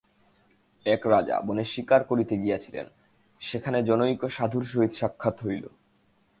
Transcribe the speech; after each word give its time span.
এক 0.85 1.01
রাজা 1.07 1.35
বনে 1.41 1.63
শিকার 1.63 2.01
করিতে 2.03 2.33
গিয়াছিলেন, 2.37 2.87
সেখানে 3.41 3.77
জনৈক 3.83 4.21
সাধুর 4.29 4.63
সহিত 4.63 4.93
সাক্ষাৎ 4.93 5.37
হইল। 5.45 5.65